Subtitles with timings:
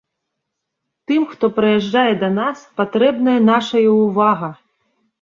[1.11, 4.55] Тым, хто прыязджае да нас, патрэбная нашая ўвага!